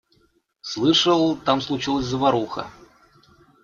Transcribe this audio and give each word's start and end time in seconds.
Слышал, 0.61 1.35
там 1.37 1.61
случилась 1.61 2.05
заваруха. 2.05 2.71